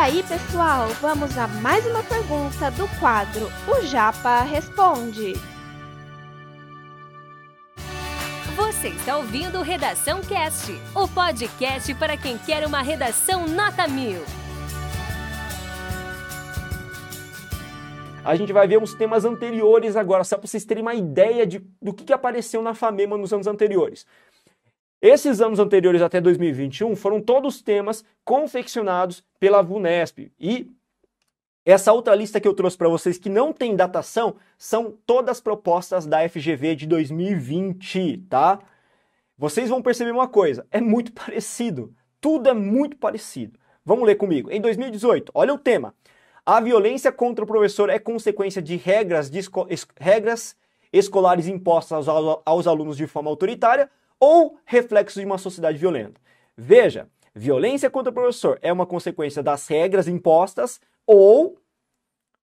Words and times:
aí, 0.00 0.22
pessoal, 0.22 0.88
vamos 1.02 1.36
a 1.36 1.46
mais 1.46 1.84
uma 1.84 2.02
pergunta 2.02 2.70
do 2.70 2.88
quadro 2.98 3.48
O 3.68 3.84
Japa 3.84 4.40
Responde. 4.44 5.34
Você 8.56 8.88
está 8.88 9.18
ouvindo 9.18 9.60
Redação 9.60 10.22
Cast, 10.22 10.72
o 10.94 11.06
podcast 11.06 11.94
para 11.96 12.16
quem 12.16 12.38
quer 12.38 12.66
uma 12.66 12.80
redação 12.80 13.46
nota 13.46 13.86
mil. 13.86 14.22
A 18.24 18.34
gente 18.36 18.54
vai 18.54 18.66
ver 18.66 18.78
uns 18.78 18.94
temas 18.94 19.26
anteriores 19.26 19.96
agora, 19.96 20.24
só 20.24 20.38
para 20.38 20.46
vocês 20.46 20.64
terem 20.64 20.82
uma 20.82 20.94
ideia 20.94 21.46
de, 21.46 21.58
do 21.80 21.92
que, 21.92 22.04
que 22.04 22.12
apareceu 22.12 22.62
na 22.62 22.72
FAMEMA 22.72 23.18
nos 23.18 23.34
anos 23.34 23.46
anteriores. 23.46 24.06
Esses 25.02 25.40
anos 25.40 25.58
anteriores 25.58 26.02
até 26.02 26.20
2021 26.20 26.94
foram 26.94 27.22
todos 27.22 27.62
temas 27.62 28.04
confeccionados 28.22 29.24
pela 29.38 29.62
VUNESP. 29.62 30.30
E 30.38 30.70
essa 31.64 31.92
outra 31.92 32.14
lista 32.14 32.38
que 32.38 32.46
eu 32.46 32.52
trouxe 32.52 32.76
para 32.76 32.88
vocês 32.88 33.16
que 33.16 33.30
não 33.30 33.50
tem 33.50 33.74
datação 33.74 34.36
são 34.58 34.94
todas 35.06 35.40
propostas 35.40 36.04
da 36.04 36.28
FGV 36.28 36.76
de 36.76 36.86
2020, 36.86 38.26
tá? 38.28 38.58
Vocês 39.38 39.70
vão 39.70 39.80
perceber 39.80 40.10
uma 40.10 40.28
coisa, 40.28 40.66
é 40.70 40.82
muito 40.82 41.12
parecido. 41.14 41.94
Tudo 42.20 42.50
é 42.50 42.52
muito 42.52 42.98
parecido. 42.98 43.58
Vamos 43.82 44.04
ler 44.04 44.16
comigo. 44.16 44.50
Em 44.50 44.60
2018, 44.60 45.32
olha 45.34 45.54
o 45.54 45.58
tema. 45.58 45.94
A 46.44 46.60
violência 46.60 47.10
contra 47.10 47.42
o 47.42 47.48
professor 47.48 47.88
é 47.88 47.98
consequência 47.98 48.60
de 48.60 48.76
regras, 48.76 49.30
de 49.30 49.38
esco 49.38 49.66
regras 49.98 50.54
escolares 50.92 51.46
impostas 51.46 52.06
aos, 52.06 52.42
aos 52.44 52.66
alunos 52.66 52.96
de 52.98 53.06
forma 53.06 53.30
autoritária 53.30 53.88
ou 54.20 54.58
reflexo 54.64 55.18
de 55.18 55.26
uma 55.26 55.38
sociedade 55.38 55.78
violenta. 55.78 56.20
Veja, 56.56 57.08
violência 57.34 57.90
contra 57.90 58.10
o 58.10 58.14
professor 58.14 58.58
é 58.60 58.72
uma 58.72 58.86
consequência 58.86 59.42
das 59.42 59.66
regras 59.66 60.06
impostas 60.06 60.78
ou 61.06 61.58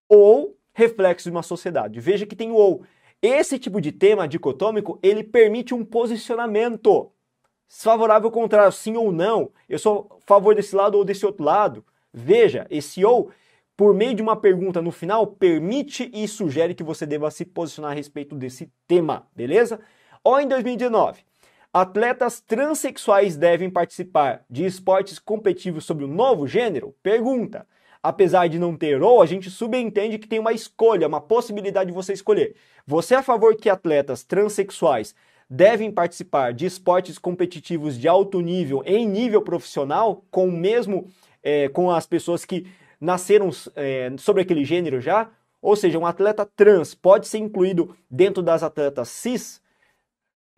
ou 0.08 0.56
reflexo 0.74 1.28
de 1.28 1.30
uma 1.30 1.42
sociedade. 1.42 2.00
Veja 2.00 2.26
que 2.26 2.36
tem 2.36 2.50
o 2.50 2.54
ou. 2.54 2.82
Esse 3.20 3.58
tipo 3.58 3.80
de 3.80 3.90
tema 3.90 4.28
dicotômico, 4.28 4.98
ele 5.02 5.24
permite 5.24 5.74
um 5.74 5.84
posicionamento 5.84 7.10
favorável 7.68 8.26
ou 8.26 8.32
contrário, 8.32 8.72
sim 8.72 8.96
ou 8.96 9.12
não. 9.12 9.50
Eu 9.68 9.78
sou 9.78 10.18
a 10.22 10.26
favor 10.26 10.54
desse 10.54 10.74
lado 10.74 10.96
ou 10.96 11.04
desse 11.04 11.26
outro 11.26 11.44
lado. 11.44 11.84
Veja, 12.12 12.66
esse 12.70 13.04
ou, 13.04 13.30
por 13.76 13.92
meio 13.92 14.14
de 14.14 14.22
uma 14.22 14.36
pergunta 14.36 14.80
no 14.80 14.90
final, 14.90 15.26
permite 15.26 16.10
e 16.14 16.26
sugere 16.26 16.74
que 16.74 16.82
você 16.82 17.04
deva 17.04 17.30
se 17.30 17.44
posicionar 17.44 17.90
a 17.90 17.94
respeito 17.94 18.34
desse 18.34 18.72
tema, 18.86 19.26
beleza? 19.34 19.80
Ou 20.24 20.40
em 20.40 20.48
2019, 20.48 21.24
Atletas 21.72 22.40
transexuais 22.40 23.36
devem 23.36 23.68
participar 23.68 24.42
de 24.48 24.64
esportes 24.64 25.18
competitivos 25.18 25.84
sobre 25.84 26.02
o 26.02 26.08
novo 26.08 26.46
gênero? 26.46 26.94
Pergunta. 27.02 27.66
Apesar 28.02 28.48
de 28.48 28.58
não 28.58 28.74
ter 28.74 29.02
ou, 29.02 29.20
a 29.20 29.26
gente 29.26 29.50
subentende 29.50 30.18
que 30.18 30.26
tem 30.26 30.38
uma 30.38 30.52
escolha, 30.52 31.06
uma 31.06 31.20
possibilidade 31.20 31.88
de 31.88 31.94
você 31.94 32.14
escolher. 32.14 32.54
Você 32.86 33.14
é 33.14 33.18
a 33.18 33.22
favor 33.22 33.54
que 33.54 33.68
atletas 33.68 34.22
transexuais 34.22 35.14
devem 35.50 35.90
participar 35.90 36.54
de 36.54 36.64
esportes 36.64 37.18
competitivos 37.18 37.98
de 37.98 38.08
alto 38.08 38.40
nível 38.40 38.82
em 38.86 39.06
nível 39.06 39.42
profissional, 39.42 40.24
com 40.30 40.48
o 40.48 40.52
mesmo 40.52 41.08
é, 41.42 41.68
com 41.68 41.90
as 41.90 42.06
pessoas 42.06 42.46
que 42.46 42.66
nasceram 42.98 43.50
é, 43.76 44.10
sobre 44.16 44.40
aquele 44.40 44.64
gênero 44.64 45.02
já? 45.02 45.30
Ou 45.60 45.76
seja, 45.76 45.98
um 45.98 46.06
atleta 46.06 46.46
trans 46.46 46.94
pode 46.94 47.28
ser 47.28 47.38
incluído 47.38 47.94
dentro 48.10 48.42
das 48.42 48.62
atletas 48.62 49.08
cis? 49.10 49.60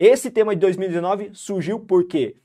Esse 0.03 0.31
tema 0.31 0.55
de 0.55 0.61
2019 0.61 1.29
surgiu 1.31 1.79
porque 1.79 2.35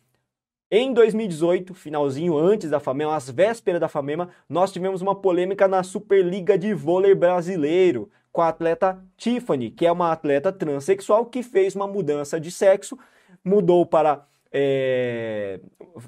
em 0.71 0.93
2018, 0.93 1.73
finalzinho 1.73 2.37
antes 2.37 2.69
da 2.69 2.79
FAMEMA, 2.79 3.17
às 3.17 3.31
vésperas 3.31 3.81
da 3.81 3.89
FAMEMA, 3.89 4.29
nós 4.47 4.71
tivemos 4.71 5.01
uma 5.01 5.15
polêmica 5.15 5.67
na 5.67 5.83
Superliga 5.83 6.59
de 6.59 6.75
Vôlei 6.75 7.15
Brasileiro 7.15 8.11
com 8.31 8.43
a 8.43 8.49
atleta 8.49 9.03
Tiffany, 9.17 9.71
que 9.71 9.87
é 9.87 9.91
uma 9.91 10.13
atleta 10.13 10.53
transexual 10.53 11.25
que 11.25 11.43
fez 11.43 11.75
uma 11.75 11.87
mudança 11.87 12.39
de 12.39 12.51
sexo, 12.51 12.99
mudou 13.43 13.87
para 13.87 14.27
é... 14.53 15.59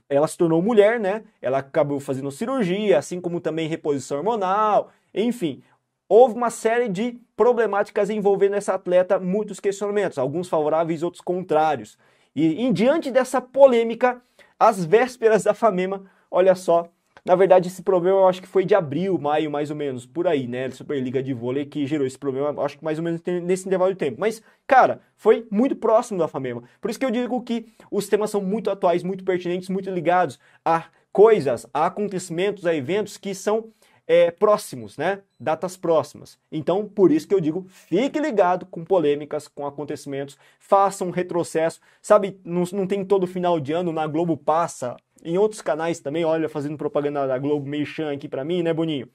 ela 0.07 0.29
se 0.29 0.37
tornou 0.37 0.61
mulher, 0.61 1.01
né? 1.01 1.25
Ela 1.41 1.61
acabou 1.61 1.99
fazendo 1.99 2.31
cirurgia, 2.31 2.99
assim 2.99 3.23
como 3.23 3.41
também 3.41 3.69
reposição 3.69 4.19
hormonal, 4.19 4.91
enfim, 5.15 5.63
houve 6.09 6.35
uma 6.35 6.51
série 6.51 6.89
de 6.89 7.21
problemáticas 7.37 8.11
envolvendo 8.11 8.55
essa 8.55 8.75
atleta, 8.75 9.19
muitos 9.19 9.61
questionamentos, 9.61 10.19
alguns 10.19 10.49
favoráveis, 10.49 11.03
outros 11.03 11.21
contrários. 11.21 11.99
E 12.35 12.63
em 12.63 12.73
diante 12.73 13.11
dessa 13.11 13.41
polêmica, 13.41 14.21
às 14.59 14.85
vésperas 14.85 15.45
da 15.45 15.55
FAMEMA, 15.55 16.05
olha 16.31 16.55
só, 16.55 16.89
na 17.25 17.35
verdade 17.35 17.69
esse 17.69 17.83
problema 17.83 18.19
eu 18.19 18.29
acho 18.29 18.41
que 18.41 18.49
foi 18.49 18.65
de 18.65 18.75
abril, 18.75 19.19
maio 19.19 19.51
mais 19.51 19.71
ou 19.71 19.77
menos, 19.77 20.07
por 20.07 20.27
aí, 20.27 20.47
né, 20.47 20.71
Superliga 20.71 21.23
de 21.23 21.35
vôlei 21.35 21.67
que 21.67 21.87
gerou 21.87 22.07
esse 22.07 22.19
problema, 22.19 22.63
acho 22.63 22.79
que 22.79 22.85
mais 22.85 22.99
ou 22.99 23.05
menos 23.05 23.21
nesse 23.43 23.67
intervalo 23.67 23.93
de 23.93 23.99
tempo. 23.99 24.19
Mas, 24.19 24.43
cara, 24.67 25.01
foi 25.17 25.47
muito 25.51 25.77
próximo 25.77 26.19
da 26.19 26.29
FAMEMA. 26.29 26.63
Por 26.81 26.91
isso 26.91 26.99
que 26.99 27.05
eu 27.05 27.11
digo 27.11 27.41
que 27.43 27.67
os 27.91 28.09
temas 28.09 28.31
são 28.31 28.41
muito 28.41 28.71
atuais, 28.71 29.03
muito 29.03 29.25
pertinentes, 29.25 29.69
muito 29.69 29.91
ligados 29.91 30.39
a 30.65 30.87
coisas, 31.13 31.67
a 31.75 31.87
acontecimentos, 31.87 32.65
a 32.67 32.75
eventos 32.75 33.17
que 33.17 33.35
são 33.35 33.71
é, 34.09 34.31
próximos, 34.31 34.97
né? 34.97 35.21
Datas 35.39 35.77
próximas. 35.77 36.39
Então, 36.51 36.89
por 36.89 37.13
isso 37.13 37.29
que 37.29 37.35
eu 37.35 37.41
digo, 37.41 37.67
fique 37.69 38.19
ligado 38.19 38.65
com 38.65 38.83
polêmicas, 38.83 39.47
com 39.47 39.67
acontecimentos, 39.67 40.39
faça 40.59 41.05
um 41.05 41.11
retrocesso. 41.11 41.79
Sabe, 42.01 42.41
não, 42.43 42.65
não 42.73 42.87
tem 42.87 43.05
todo 43.05 43.27
final 43.27 43.61
de 43.61 43.75
ano, 43.75 43.93
na 43.93 44.07
Globo 44.07 44.35
passa, 44.35 44.97
em 45.23 45.37
outros 45.37 45.61
canais 45.61 46.01
também, 46.01 46.25
olha, 46.25 46.49
fazendo 46.49 46.79
propaganda 46.79 47.27
da 47.27 47.37
Globo 47.39 47.69
Merchan 47.69 48.11
aqui 48.11 48.27
para 48.27 48.45
mim, 48.45 48.63
né, 48.63 48.73
Boninho? 48.73 49.09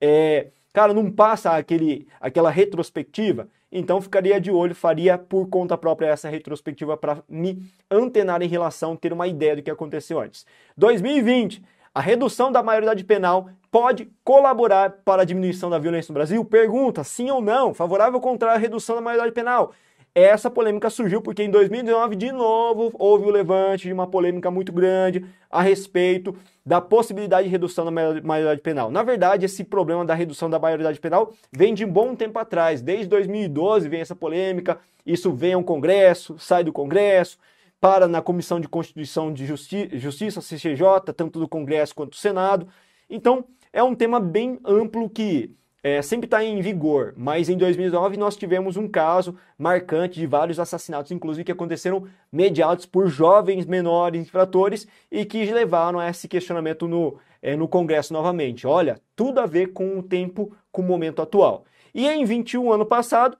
É, 0.00 0.48
cara, 0.72 0.94
não 0.94 1.10
passa 1.10 1.50
aquele, 1.50 2.08
aquela 2.18 2.50
retrospectiva, 2.50 3.46
então 3.70 4.00
ficaria 4.00 4.40
de 4.40 4.50
olho, 4.50 4.74
faria 4.74 5.18
por 5.18 5.48
conta 5.48 5.76
própria 5.76 6.06
essa 6.06 6.30
retrospectiva 6.30 6.96
para 6.96 7.22
me 7.28 7.62
antenar 7.90 8.40
em 8.40 8.48
relação, 8.48 8.96
ter 8.96 9.12
uma 9.12 9.28
ideia 9.28 9.56
do 9.56 9.62
que 9.62 9.70
aconteceu 9.70 10.18
antes. 10.18 10.46
2020 10.78 11.62
a 11.94 12.00
redução 12.00 12.52
da 12.52 12.62
maioridade 12.62 13.02
penal 13.04 13.48
pode 13.70 14.10
colaborar 14.24 14.90
para 15.04 15.22
a 15.22 15.24
diminuição 15.24 15.68
da 15.68 15.78
violência 15.78 16.12
no 16.12 16.14
Brasil? 16.14 16.44
Pergunta, 16.44 17.02
sim 17.02 17.30
ou 17.30 17.40
não? 17.40 17.74
Favorável 17.74 18.14
ou 18.14 18.20
contrário 18.20 18.56
à 18.56 18.60
redução 18.60 18.96
da 18.96 19.02
maioridade 19.02 19.34
penal? 19.34 19.72
Essa 20.12 20.50
polêmica 20.50 20.90
surgiu 20.90 21.22
porque 21.22 21.42
em 21.42 21.50
2019, 21.50 22.16
de 22.16 22.32
novo, 22.32 22.90
houve 22.98 23.26
o 23.26 23.30
levante 23.30 23.86
de 23.86 23.92
uma 23.92 24.08
polêmica 24.08 24.50
muito 24.50 24.72
grande 24.72 25.24
a 25.48 25.62
respeito 25.62 26.34
da 26.66 26.80
possibilidade 26.80 27.44
de 27.44 27.50
redução 27.50 27.84
da 27.84 27.90
maioridade 27.92 28.60
penal. 28.60 28.90
Na 28.90 29.04
verdade, 29.04 29.46
esse 29.46 29.62
problema 29.62 30.04
da 30.04 30.14
redução 30.14 30.50
da 30.50 30.58
maioridade 30.58 30.98
penal 30.98 31.32
vem 31.52 31.74
de 31.74 31.84
um 31.84 31.92
bom 31.92 32.16
tempo 32.16 32.40
atrás. 32.40 32.82
Desde 32.82 33.06
2012 33.06 33.88
vem 33.88 34.00
essa 34.00 34.16
polêmica, 34.16 34.78
isso 35.06 35.32
vem 35.32 35.52
ao 35.52 35.62
Congresso, 35.62 36.36
sai 36.38 36.64
do 36.64 36.72
Congresso, 36.72 37.38
para 37.80 38.06
na 38.06 38.20
Comissão 38.20 38.60
de 38.60 38.68
Constituição 38.68 39.32
de 39.32 39.46
Justi 39.46 39.88
Justiça, 39.94 40.40
CCJ, 40.40 41.12
tanto 41.16 41.40
do 41.40 41.48
Congresso 41.48 41.94
quanto 41.94 42.10
do 42.10 42.16
Senado. 42.16 42.68
Então, 43.08 43.44
é 43.72 43.82
um 43.82 43.94
tema 43.94 44.20
bem 44.20 44.58
amplo 44.64 45.08
que 45.08 45.54
é, 45.82 46.02
sempre 46.02 46.26
está 46.26 46.44
em 46.44 46.60
vigor, 46.60 47.14
mas 47.16 47.48
em 47.48 47.56
2009 47.56 48.18
nós 48.18 48.36
tivemos 48.36 48.76
um 48.76 48.86
caso 48.86 49.34
marcante 49.56 50.20
de 50.20 50.26
vários 50.26 50.60
assassinatos, 50.60 51.10
inclusive 51.10 51.44
que 51.44 51.52
aconteceram 51.52 52.04
mediados 52.30 52.84
por 52.84 53.08
jovens 53.08 53.64
menores 53.64 54.20
infratores 54.20 54.86
e 55.10 55.24
que 55.24 55.42
levaram 55.46 55.98
a 55.98 56.10
esse 56.10 56.28
questionamento 56.28 56.86
no, 56.86 57.18
é, 57.40 57.56
no 57.56 57.66
Congresso 57.66 58.12
novamente. 58.12 58.66
Olha, 58.66 59.00
tudo 59.16 59.40
a 59.40 59.46
ver 59.46 59.72
com 59.72 59.98
o 59.98 60.02
tempo, 60.02 60.54
com 60.70 60.82
o 60.82 60.84
momento 60.84 61.22
atual. 61.22 61.64
E 61.94 62.06
em 62.06 62.24
21 62.26 62.72
ano 62.72 62.84
passado, 62.84 63.38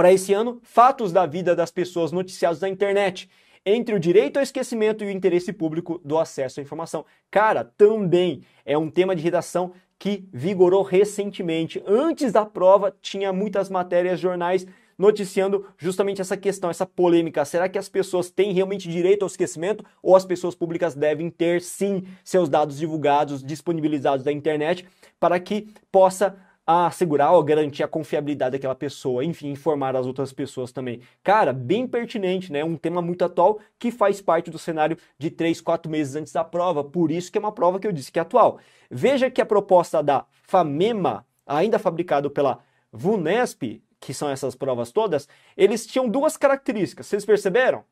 para 0.00 0.14
esse 0.14 0.32
ano, 0.32 0.58
fatos 0.62 1.12
da 1.12 1.26
vida 1.26 1.54
das 1.54 1.70
pessoas 1.70 2.10
noticiados 2.10 2.58
na 2.58 2.70
internet, 2.70 3.28
entre 3.66 3.94
o 3.94 4.00
direito 4.00 4.38
ao 4.38 4.42
esquecimento 4.42 5.04
e 5.04 5.08
o 5.08 5.10
interesse 5.10 5.52
público 5.52 6.00
do 6.02 6.18
acesso 6.18 6.58
à 6.58 6.62
informação. 6.62 7.04
Cara, 7.30 7.64
também 7.76 8.40
é 8.64 8.78
um 8.78 8.88
tema 8.88 9.14
de 9.14 9.22
redação 9.22 9.72
que 9.98 10.26
vigorou 10.32 10.82
recentemente. 10.82 11.82
Antes 11.86 12.32
da 12.32 12.46
prova, 12.46 12.96
tinha 13.02 13.30
muitas 13.30 13.68
matérias, 13.68 14.18
jornais 14.18 14.66
noticiando 14.96 15.66
justamente 15.76 16.22
essa 16.22 16.36
questão, 16.36 16.70
essa 16.70 16.86
polêmica. 16.86 17.44
Será 17.44 17.68
que 17.68 17.78
as 17.78 17.90
pessoas 17.90 18.30
têm 18.30 18.54
realmente 18.54 18.88
direito 18.88 19.22
ao 19.22 19.26
esquecimento 19.26 19.84
ou 20.02 20.16
as 20.16 20.24
pessoas 20.24 20.54
públicas 20.54 20.94
devem 20.94 21.28
ter 21.28 21.60
sim 21.60 22.04
seus 22.24 22.48
dados 22.48 22.78
divulgados, 22.78 23.44
disponibilizados 23.44 24.24
da 24.24 24.32
internet 24.32 24.86
para 25.18 25.38
que 25.38 25.68
possa 25.92 26.38
a 26.66 26.86
assegurar 26.86 27.32
ou 27.32 27.42
garantir 27.42 27.82
a 27.82 27.88
confiabilidade 27.88 28.52
daquela 28.52 28.74
pessoa, 28.74 29.24
enfim, 29.24 29.50
informar 29.50 29.96
as 29.96 30.06
outras 30.06 30.32
pessoas 30.32 30.70
também. 30.70 31.00
Cara, 31.22 31.52
bem 31.52 31.86
pertinente, 31.86 32.52
né? 32.52 32.62
Um 32.62 32.76
tema 32.76 33.02
muito 33.02 33.24
atual 33.24 33.58
que 33.78 33.90
faz 33.90 34.20
parte 34.20 34.50
do 34.50 34.58
cenário 34.58 34.96
de 35.18 35.30
3, 35.30 35.60
4 35.60 35.90
meses 35.90 36.14
antes 36.14 36.32
da 36.32 36.44
prova, 36.44 36.84
por 36.84 37.10
isso 37.10 37.32
que 37.32 37.38
é 37.38 37.40
uma 37.40 37.52
prova 37.52 37.80
que 37.80 37.86
eu 37.86 37.92
disse 37.92 38.12
que 38.12 38.18
é 38.18 38.22
atual. 38.22 38.58
Veja 38.90 39.30
que 39.30 39.40
a 39.40 39.46
proposta 39.46 40.02
da 40.02 40.26
FAMEMA, 40.42 41.26
ainda 41.46 41.78
fabricado 41.78 42.30
pela 42.30 42.60
VUNESP, 42.92 43.82
que 43.98 44.14
são 44.14 44.28
essas 44.28 44.54
provas 44.54 44.92
todas, 44.92 45.28
eles 45.56 45.86
tinham 45.86 46.08
duas 46.08 46.36
características, 46.36 47.06
vocês 47.06 47.24
perceberam? 47.24 47.84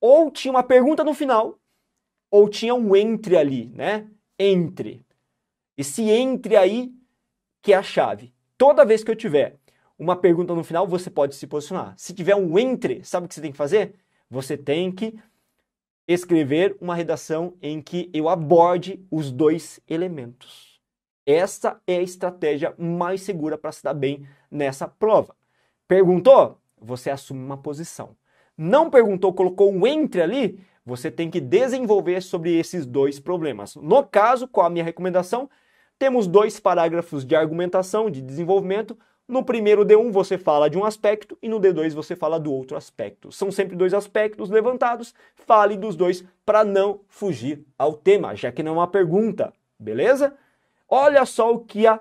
Ou 0.00 0.30
tinha 0.30 0.50
uma 0.50 0.62
pergunta 0.62 1.04
no 1.04 1.14
final, 1.14 1.58
ou 2.30 2.48
tinha 2.48 2.74
um 2.74 2.96
entre 2.96 3.36
ali, 3.36 3.72
né? 3.74 4.08
Entre. 4.38 5.04
Esse 5.76 6.10
entre 6.10 6.56
aí 6.56 6.92
que 7.66 7.72
é 7.72 7.76
a 7.76 7.82
chave. 7.82 8.32
Toda 8.56 8.84
vez 8.84 9.02
que 9.02 9.10
eu 9.10 9.16
tiver 9.16 9.56
uma 9.98 10.14
pergunta 10.14 10.54
no 10.54 10.62
final, 10.62 10.86
você 10.86 11.10
pode 11.10 11.34
se 11.34 11.48
posicionar. 11.48 11.94
Se 11.96 12.14
tiver 12.14 12.36
um 12.36 12.56
entre, 12.56 13.02
sabe 13.02 13.26
o 13.26 13.28
que 13.28 13.34
você 13.34 13.40
tem 13.40 13.50
que 13.50 13.56
fazer? 13.56 13.96
Você 14.30 14.56
tem 14.56 14.92
que 14.92 15.18
escrever 16.06 16.76
uma 16.80 16.94
redação 16.94 17.54
em 17.60 17.82
que 17.82 18.08
eu 18.14 18.28
aborde 18.28 19.04
os 19.10 19.32
dois 19.32 19.80
elementos. 19.88 20.80
Essa 21.26 21.80
é 21.88 21.96
a 21.96 22.02
estratégia 22.02 22.72
mais 22.78 23.22
segura 23.22 23.58
para 23.58 23.72
se 23.72 23.82
dar 23.82 23.94
bem 23.94 24.24
nessa 24.48 24.86
prova. 24.86 25.34
Perguntou? 25.88 26.60
Você 26.80 27.10
assume 27.10 27.44
uma 27.44 27.58
posição. 27.58 28.16
Não 28.56 28.88
perguntou, 28.88 29.34
colocou 29.34 29.72
um 29.72 29.84
entre 29.84 30.22
ali, 30.22 30.60
você 30.84 31.10
tem 31.10 31.28
que 31.28 31.40
desenvolver 31.40 32.22
sobre 32.22 32.56
esses 32.56 32.86
dois 32.86 33.18
problemas. 33.18 33.74
No 33.74 34.04
caso, 34.04 34.46
qual 34.46 34.66
a 34.66 34.70
minha 34.70 34.84
recomendação? 34.84 35.50
Temos 35.98 36.26
dois 36.26 36.60
parágrafos 36.60 37.24
de 37.24 37.34
argumentação, 37.34 38.10
de 38.10 38.20
desenvolvimento. 38.20 38.98
No 39.26 39.42
primeiro 39.42 39.84
D1 39.84 40.12
você 40.12 40.36
fala 40.36 40.68
de 40.68 40.76
um 40.76 40.84
aspecto 40.84 41.36
e 41.42 41.48
no 41.48 41.58
D2 41.58 41.94
você 41.94 42.14
fala 42.14 42.38
do 42.38 42.52
outro 42.52 42.76
aspecto. 42.76 43.32
São 43.32 43.50
sempre 43.50 43.74
dois 43.74 43.94
aspectos 43.94 44.50
levantados, 44.50 45.14
fale 45.34 45.76
dos 45.76 45.96
dois 45.96 46.22
para 46.44 46.64
não 46.64 47.00
fugir 47.08 47.64
ao 47.78 47.94
tema, 47.94 48.36
já 48.36 48.52
que 48.52 48.62
não 48.62 48.72
é 48.72 48.74
uma 48.74 48.86
pergunta, 48.86 49.52
beleza? 49.78 50.34
Olha 50.88 51.24
só 51.24 51.52
o 51.52 51.60
que 51.60 51.86
a 51.86 51.98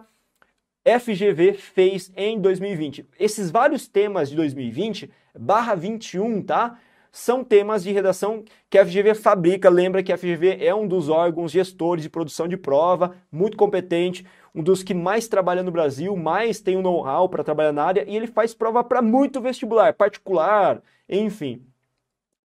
FGV 0.85 1.53
fez 1.53 2.11
em 2.15 2.39
2020. 2.39 3.07
Esses 3.19 3.49
vários 3.49 3.87
temas 3.87 4.29
de 4.29 4.35
2020, 4.35 5.09
barra 5.33 5.73
21, 5.73 6.43
tá? 6.43 6.77
São 7.17 7.45
temas 7.45 7.81
de 7.81 7.93
redação 7.93 8.43
que 8.69 8.77
a 8.77 8.85
FGV 8.85 9.15
fabrica. 9.15 9.69
Lembra 9.69 10.03
que 10.03 10.11
a 10.11 10.17
FGV 10.17 10.57
é 10.59 10.75
um 10.75 10.85
dos 10.85 11.07
órgãos 11.07 11.49
gestores 11.49 12.03
de 12.03 12.09
produção 12.09 12.45
de 12.45 12.57
prova, 12.57 13.15
muito 13.31 13.55
competente, 13.55 14.27
um 14.53 14.61
dos 14.61 14.83
que 14.83 14.93
mais 14.93 15.25
trabalha 15.25 15.63
no 15.63 15.71
Brasil, 15.71 16.13
mais 16.17 16.59
tem 16.59 16.75
um 16.75 16.81
know-how 16.81 17.29
para 17.29 17.41
trabalhar 17.41 17.71
na 17.71 17.85
área, 17.85 18.03
e 18.05 18.17
ele 18.17 18.27
faz 18.27 18.53
prova 18.53 18.83
para 18.83 19.01
muito 19.01 19.39
vestibular, 19.39 19.93
particular, 19.93 20.83
enfim 21.07 21.65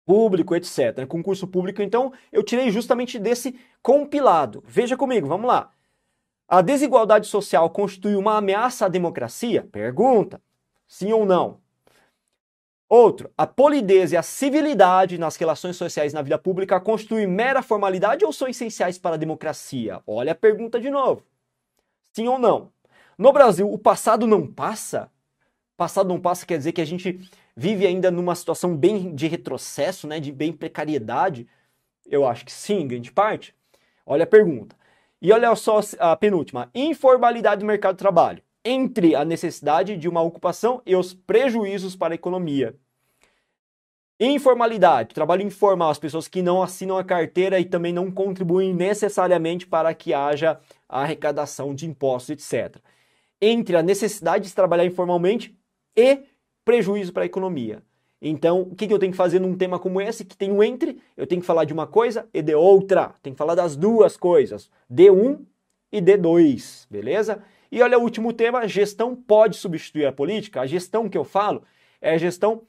público, 0.04 0.54
etc. 0.54 1.06
Concurso 1.08 1.46
público, 1.46 1.80
então 1.80 2.12
eu 2.32 2.42
tirei 2.42 2.70
justamente 2.70 3.20
desse 3.20 3.56
compilado. 3.80 4.64
Veja 4.66 4.96
comigo, 4.96 5.28
vamos 5.28 5.46
lá. 5.46 5.70
A 6.48 6.60
desigualdade 6.60 7.28
social 7.28 7.70
constitui 7.70 8.16
uma 8.16 8.36
ameaça 8.36 8.86
à 8.86 8.88
democracia? 8.88 9.68
Pergunta. 9.70 10.40
Sim 10.86 11.12
ou 11.12 11.24
não? 11.24 11.60
Outro, 12.88 13.32
a 13.36 13.46
polidez 13.46 14.12
e 14.12 14.16
a 14.16 14.22
civilidade 14.22 15.18
nas 15.18 15.34
relações 15.36 15.76
sociais 15.76 16.12
na 16.12 16.22
vida 16.22 16.38
pública 16.38 16.78
constituem 16.80 17.26
mera 17.26 17.60
formalidade 17.60 18.24
ou 18.24 18.32
são 18.32 18.46
essenciais 18.46 18.96
para 18.96 19.16
a 19.16 19.18
democracia? 19.18 20.00
Olha 20.06 20.32
a 20.32 20.36
pergunta 20.36 20.78
de 20.78 20.88
novo. 20.88 21.24
Sim 22.12 22.28
ou 22.28 22.38
não? 22.38 22.72
No 23.18 23.32
Brasil, 23.32 23.70
o 23.70 23.76
passado 23.76 24.24
não 24.26 24.46
passa? 24.46 25.10
Passado 25.76 26.08
não 26.08 26.20
passa 26.20 26.46
quer 26.46 26.58
dizer 26.58 26.72
que 26.72 26.80
a 26.80 26.86
gente 26.86 27.20
vive 27.56 27.86
ainda 27.86 28.10
numa 28.10 28.34
situação 28.36 28.76
bem 28.76 29.14
de 29.14 29.26
retrocesso, 29.26 30.06
né, 30.06 30.20
de 30.20 30.30
bem 30.30 30.52
precariedade? 30.52 31.48
Eu 32.06 32.24
acho 32.26 32.44
que 32.44 32.52
sim, 32.52 32.86
grande 32.86 33.10
parte. 33.10 33.52
Olha 34.06 34.22
a 34.22 34.26
pergunta. 34.26 34.76
E 35.20 35.32
olha 35.32 35.54
só 35.56 35.80
a 35.98 36.14
penúltima: 36.14 36.70
informalidade 36.74 37.60
do 37.60 37.66
mercado 37.66 37.94
de 37.96 37.98
trabalho. 37.98 38.42
Entre 38.68 39.14
a 39.14 39.24
necessidade 39.24 39.96
de 39.96 40.08
uma 40.08 40.20
ocupação 40.20 40.82
e 40.84 40.96
os 40.96 41.14
prejuízos 41.14 41.94
para 41.94 42.14
a 42.14 42.16
economia. 42.16 42.74
Informalidade, 44.18 45.14
trabalho 45.14 45.42
informal, 45.42 45.90
as 45.90 46.00
pessoas 46.00 46.26
que 46.26 46.42
não 46.42 46.60
assinam 46.60 46.98
a 46.98 47.04
carteira 47.04 47.60
e 47.60 47.64
também 47.64 47.92
não 47.92 48.10
contribuem 48.10 48.74
necessariamente 48.74 49.68
para 49.68 49.94
que 49.94 50.12
haja 50.12 50.58
arrecadação 50.88 51.76
de 51.76 51.86
impostos, 51.86 52.30
etc. 52.30 52.82
Entre 53.40 53.76
a 53.76 53.84
necessidade 53.84 54.48
de 54.48 54.54
trabalhar 54.54 54.84
informalmente 54.84 55.56
e 55.96 56.24
prejuízo 56.64 57.12
para 57.12 57.22
a 57.22 57.26
economia. 57.26 57.84
Então, 58.20 58.62
o 58.62 58.74
que, 58.74 58.92
eu 58.92 58.98
tenho 58.98 59.12
que 59.12 59.16
fazer 59.16 59.38
num 59.38 59.56
tema 59.56 59.78
como 59.78 60.00
esse, 60.00 60.24
que 60.24 60.36
tem 60.36 60.50
um 60.50 60.60
entre? 60.60 61.00
Eu 61.16 61.28
tenho 61.28 61.40
que 61.40 61.46
falar 61.46 61.66
de 61.66 61.72
uma 61.72 61.86
coisa 61.86 62.28
e 62.34 62.42
de 62.42 62.56
outra. 62.56 63.14
Tem 63.22 63.32
que 63.32 63.38
falar 63.38 63.54
das 63.54 63.76
duas 63.76 64.16
coisas, 64.16 64.68
D1 64.92 65.38
e 65.92 66.02
D2, 66.02 66.88
beleza? 66.90 67.44
E 67.70 67.82
olha 67.82 67.98
o 67.98 68.02
último 68.02 68.32
tema, 68.32 68.66
gestão 68.68 69.14
pode 69.14 69.56
substituir 69.56 70.06
a 70.06 70.12
política? 70.12 70.60
A 70.60 70.66
gestão 70.66 71.08
que 71.08 71.18
eu 71.18 71.24
falo 71.24 71.62
é 72.00 72.14
a 72.14 72.18
gestão 72.18 72.62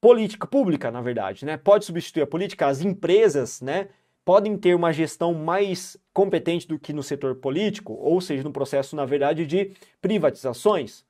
política 0.00 0.46
pública, 0.46 0.90
na 0.90 1.00
verdade, 1.00 1.44
né? 1.44 1.56
Pode 1.56 1.84
substituir 1.84 2.22
a 2.22 2.26
política, 2.26 2.66
as 2.66 2.80
empresas, 2.80 3.60
né, 3.60 3.88
podem 4.24 4.56
ter 4.56 4.74
uma 4.74 4.92
gestão 4.92 5.32
mais 5.32 5.96
competente 6.12 6.68
do 6.68 6.78
que 6.78 6.92
no 6.92 7.02
setor 7.02 7.36
político, 7.36 7.94
ou 7.94 8.20
seja, 8.20 8.42
no 8.42 8.52
processo, 8.52 8.94
na 8.94 9.06
verdade, 9.06 9.46
de 9.46 9.72
privatizações. 10.02 11.02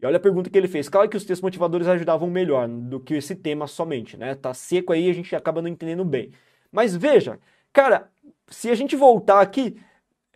E 0.00 0.04
olha 0.04 0.16
a 0.16 0.20
pergunta 0.20 0.50
que 0.50 0.58
ele 0.58 0.68
fez. 0.68 0.88
Claro 0.88 1.08
que 1.08 1.16
os 1.16 1.24
textos 1.24 1.42
motivadores 1.42 1.86
ajudavam 1.86 2.28
melhor 2.28 2.68
do 2.68 3.00
que 3.00 3.14
esse 3.14 3.34
tema 3.36 3.66
somente, 3.66 4.16
né? 4.16 4.34
Tá 4.34 4.52
seco 4.52 4.92
aí, 4.92 5.08
a 5.08 5.12
gente 5.12 5.34
acaba 5.34 5.62
não 5.62 5.68
entendendo 5.68 6.04
bem. 6.04 6.32
Mas 6.70 6.96
veja, 6.96 7.38
cara, 7.72 8.10
se 8.48 8.70
a 8.70 8.74
gente 8.74 8.96
voltar 8.96 9.40
aqui 9.40 9.76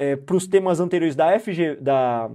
é, 0.02 0.16
para 0.16 0.34
os 0.34 0.48
temas 0.48 0.80
anteriores 0.80 1.14
da 1.14 1.38
FG, 1.38 1.76
da, 1.76 2.28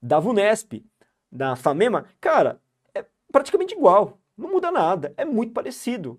da 0.00 0.18
VUNESP, 0.18 0.82
da 1.30 1.54
FAMEMA, 1.54 2.06
cara, 2.18 2.58
é 2.94 3.04
praticamente 3.30 3.74
igual. 3.74 4.18
Não 4.36 4.50
muda 4.50 4.70
nada, 4.70 5.12
é 5.16 5.24
muito 5.24 5.52
parecido. 5.52 6.18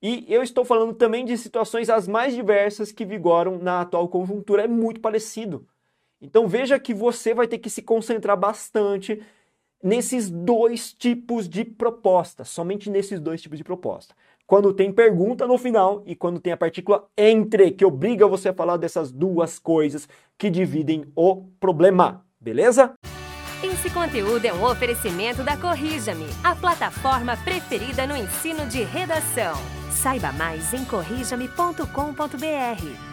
E 0.00 0.24
eu 0.28 0.42
estou 0.42 0.64
falando 0.64 0.94
também 0.94 1.24
de 1.24 1.36
situações 1.36 1.90
as 1.90 2.08
mais 2.08 2.34
diversas 2.34 2.90
que 2.90 3.04
vigoram 3.04 3.58
na 3.58 3.82
atual 3.82 4.08
conjuntura, 4.08 4.64
é 4.64 4.68
muito 4.68 5.00
parecido. 5.00 5.66
Então 6.20 6.48
veja 6.48 6.78
que 6.80 6.94
você 6.94 7.34
vai 7.34 7.46
ter 7.46 7.58
que 7.58 7.68
se 7.68 7.82
concentrar 7.82 8.36
bastante 8.36 9.22
nesses 9.82 10.30
dois 10.30 10.92
tipos 10.94 11.48
de 11.48 11.64
proposta, 11.64 12.42
somente 12.44 12.88
nesses 12.88 13.20
dois 13.20 13.42
tipos 13.42 13.58
de 13.58 13.64
proposta. 13.64 14.14
Quando 14.46 14.74
tem 14.74 14.92
pergunta 14.92 15.46
no 15.46 15.56
final 15.56 16.02
e 16.06 16.14
quando 16.14 16.40
tem 16.40 16.52
a 16.52 16.56
partícula 16.56 17.06
entre, 17.16 17.70
que 17.70 17.84
obriga 17.84 18.26
você 18.26 18.50
a 18.50 18.54
falar 18.54 18.76
dessas 18.76 19.10
duas 19.10 19.58
coisas 19.58 20.08
que 20.36 20.50
dividem 20.50 21.04
o 21.16 21.46
problema, 21.58 22.24
beleza? 22.40 22.94
Esse 23.62 23.88
conteúdo 23.90 24.44
é 24.44 24.52
um 24.52 24.64
oferecimento 24.64 25.44
da 25.44 25.56
Corrija-me, 25.56 26.26
a 26.42 26.56
plataforma 26.56 27.36
preferida 27.36 28.06
no 28.06 28.16
ensino 28.16 28.66
de 28.66 28.82
redação. 28.82 29.54
Saiba 29.90 30.32
mais 30.32 30.74
em 30.74 30.84
corrijame.com.br. 30.84 33.11